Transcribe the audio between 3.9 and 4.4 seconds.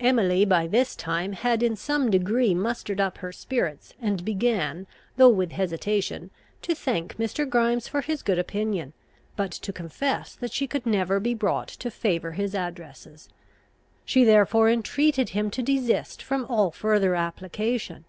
and